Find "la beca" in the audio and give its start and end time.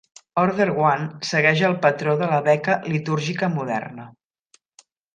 2.33-2.81